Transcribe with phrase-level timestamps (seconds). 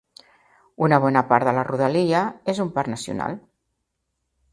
[0.85, 2.21] Una bona part de la rodalia
[2.55, 3.37] és un parc nacional.